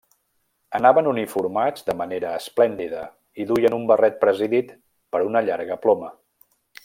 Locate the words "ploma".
5.87-6.13